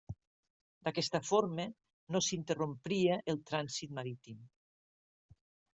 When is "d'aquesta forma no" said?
0.87-2.23